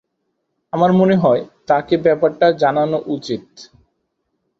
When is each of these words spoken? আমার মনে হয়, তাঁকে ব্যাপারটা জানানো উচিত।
আমার 0.73 0.91
মনে 0.93 1.15
হয়, 1.15 1.43
তাঁকে 1.67 1.95
ব্যাপারটা 1.97 2.47
জানানো 2.61 2.97
উচিত। 3.07 3.43